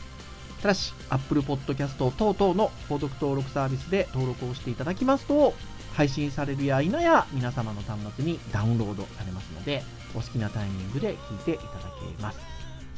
[0.62, 5.54] ただし、Apple Podcast 等々の購読登録サービスで登録をしていただきますと、
[5.94, 9.84] 配信されるや否や皆様の端末にダウンロードされますので、
[10.16, 11.70] お好きなタイミングで聞いていただ
[12.18, 12.40] けます。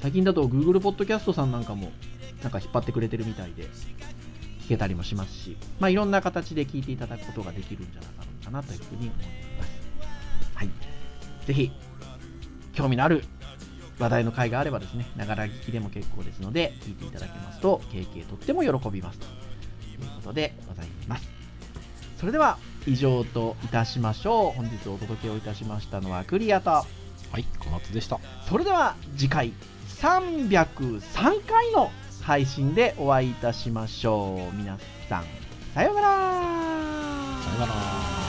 [0.02, 1.92] 最近だと Google Podcast さんなんかも
[2.44, 3.68] なんか引っ張ってくれてるみたいで、
[4.66, 9.10] 聞けたりもしますし、まあ、いろんな形で聞いていただくことができるんじゃなかろうかなというふうに思い
[9.58, 9.70] ます。
[10.56, 10.70] はい。
[11.46, 11.72] ぜひ、
[12.74, 13.24] 興味のある
[14.00, 19.30] 話題の回があればですね、ながら聞きでも結構ですので、聞いていただけますと、経験とっても喜びますとい
[20.04, 21.30] うことでございます。
[22.20, 22.58] それでは、
[22.88, 24.52] 以上といたしましょう。
[24.54, 26.86] 本日お届けをいたしましたのはクリアと、は
[27.40, 29.52] い小松でしたそれでは次回
[30.00, 31.92] 303回の
[32.26, 34.56] 配信でお会いいたしましょう。
[34.56, 35.26] 皆さん、
[35.76, 36.08] さようなら。
[37.44, 38.25] さよなら